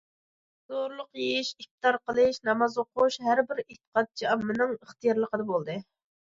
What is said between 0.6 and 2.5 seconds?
زولۇق يېيىش، ئىپتار قىلىش،